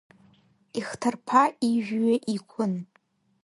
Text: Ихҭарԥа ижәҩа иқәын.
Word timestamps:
Ихҭарԥа 0.79 1.43
ижәҩа 1.69 2.15
иқәын. 2.35 2.73